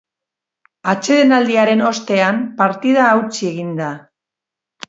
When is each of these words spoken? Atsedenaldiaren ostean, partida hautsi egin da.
Atsedenaldiaren 0.93 1.85
ostean, 1.89 2.41
partida 2.63 3.07
hautsi 3.13 3.49
egin 3.55 3.81
da. 3.83 3.95